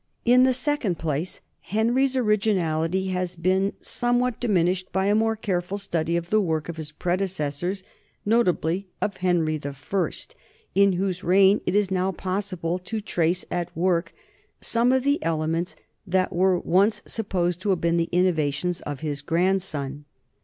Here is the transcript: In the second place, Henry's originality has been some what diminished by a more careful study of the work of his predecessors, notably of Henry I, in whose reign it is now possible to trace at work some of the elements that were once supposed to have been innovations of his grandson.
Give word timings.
In 0.25 0.45
the 0.45 0.51
second 0.51 0.97
place, 0.97 1.41
Henry's 1.59 2.17
originality 2.17 3.09
has 3.09 3.35
been 3.35 3.73
some 3.81 4.17
what 4.19 4.39
diminished 4.39 4.91
by 4.91 5.05
a 5.05 5.13
more 5.13 5.35
careful 5.35 5.77
study 5.77 6.17
of 6.17 6.31
the 6.31 6.41
work 6.41 6.67
of 6.67 6.77
his 6.77 6.91
predecessors, 6.91 7.83
notably 8.25 8.87
of 8.99 9.17
Henry 9.17 9.61
I, 9.63 10.11
in 10.73 10.93
whose 10.93 11.23
reign 11.23 11.61
it 11.67 11.75
is 11.75 11.91
now 11.91 12.11
possible 12.11 12.79
to 12.79 12.99
trace 12.99 13.45
at 13.51 13.77
work 13.77 14.11
some 14.59 14.91
of 14.91 15.03
the 15.03 15.21
elements 15.23 15.75
that 16.07 16.33
were 16.33 16.57
once 16.57 17.03
supposed 17.05 17.61
to 17.61 17.69
have 17.69 17.81
been 17.81 17.99
innovations 18.11 18.81
of 18.81 19.01
his 19.01 19.21
grandson. 19.21 20.05